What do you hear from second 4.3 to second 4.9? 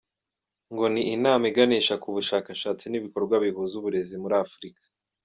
Afurika.